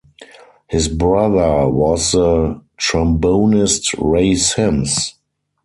[0.67, 5.13] His brother was the trombonist Ray Sims.